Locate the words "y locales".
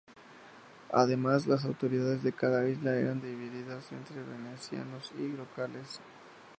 5.15-5.99